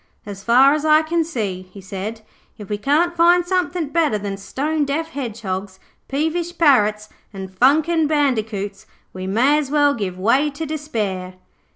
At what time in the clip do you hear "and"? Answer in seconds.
7.31-7.51